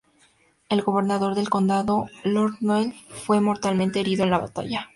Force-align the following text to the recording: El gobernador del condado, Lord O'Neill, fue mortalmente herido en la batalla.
El 0.67 0.81
gobernador 0.81 1.35
del 1.35 1.47
condado, 1.51 2.07
Lord 2.23 2.55
O'Neill, 2.63 2.95
fue 3.09 3.39
mortalmente 3.39 3.99
herido 3.99 4.23
en 4.23 4.31
la 4.31 4.39
batalla. 4.39 4.89